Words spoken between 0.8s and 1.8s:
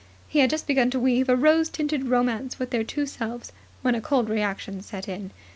to weave a rose